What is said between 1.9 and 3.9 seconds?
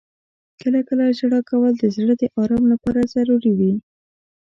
زړه د آرام لپاره ضروري وي.